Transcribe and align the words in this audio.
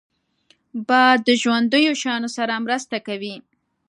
باد 0.87 1.17
د 1.27 1.29
ژوندیو 1.41 1.93
شیانو 2.01 2.29
سره 2.37 2.61
مرسته 2.65 2.97
کوي 3.07 3.35